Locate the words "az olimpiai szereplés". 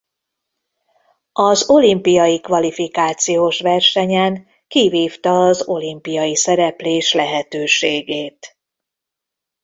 5.47-7.13